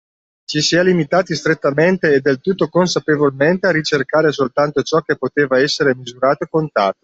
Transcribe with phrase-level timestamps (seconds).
[0.45, 5.59] Ci si è limitati strettamente e del tutto consapevolmente a ricercare soltanto ciò che poteva
[5.59, 6.97] essere misurato e contato.